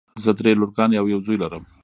زه 0.23 0.31
دری 0.37 0.53
لورګانې 0.59 0.95
او 0.99 1.07
یو 1.13 1.19
زوی 1.25 1.37
لرم. 1.43 1.63